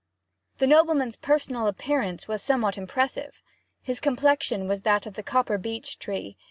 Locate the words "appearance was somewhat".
1.67-2.75